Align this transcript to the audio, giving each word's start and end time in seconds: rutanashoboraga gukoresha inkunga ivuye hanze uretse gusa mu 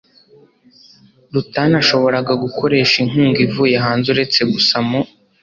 rutanashoboraga 1.33 2.33
gukoresha 2.43 2.95
inkunga 3.03 3.39
ivuye 3.47 3.75
hanze 3.85 4.07
uretse 4.13 4.39
gusa 4.53 4.77
mu 4.87 4.99